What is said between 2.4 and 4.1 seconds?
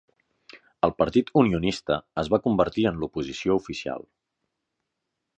convertir en l'oposició oficial.